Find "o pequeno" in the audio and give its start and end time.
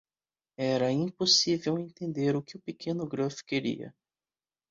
2.57-3.07